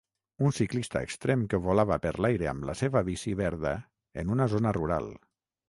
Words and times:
Un 0.45 0.53
ciclista 0.59 1.01
extrem 1.07 1.43
que 1.51 1.59
volava 1.65 1.99
per 2.07 2.13
l'aire 2.27 2.49
amb 2.53 2.67
la 2.71 2.77
seva 2.81 3.05
bici 3.13 3.37
verda 3.45 3.77
en 4.25 4.35
una 4.39 4.51
zona 4.59 4.77
rural. 4.83 5.15